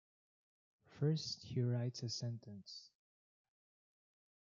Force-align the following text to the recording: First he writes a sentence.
First 0.99 1.43
he 1.43 1.61
writes 1.61 2.01
a 2.01 2.09
sentence. 2.09 2.89